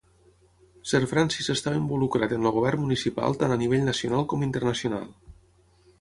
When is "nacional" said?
3.91-4.29